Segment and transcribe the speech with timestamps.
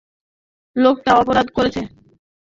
[0.75, 1.81] লোকটা অপরাধ করেছে।